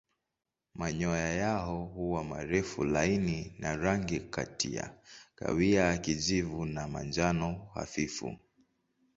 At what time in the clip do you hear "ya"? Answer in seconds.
4.75-4.93